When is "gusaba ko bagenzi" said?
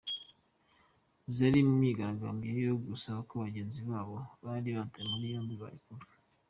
2.87-3.79